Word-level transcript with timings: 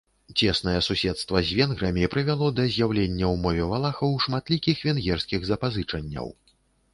Цеснае 0.43 0.79
суседства 0.85 1.41
з 1.49 1.57
венграмі 1.59 2.07
прывяло 2.13 2.47
да 2.61 2.65
з'яўлення 2.77 3.25
ў 3.33 3.43
мове 3.43 3.69
валахаў 3.73 4.17
шматлікіх 4.25 4.77
венгерскіх 4.89 5.39
запазычанняў. 5.51 6.35